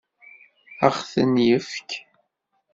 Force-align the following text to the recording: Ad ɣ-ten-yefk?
Ad 0.85 0.93
ɣ-ten-yefk? 0.97 1.89